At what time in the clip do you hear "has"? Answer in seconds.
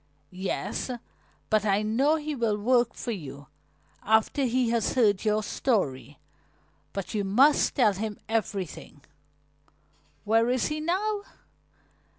4.71-4.93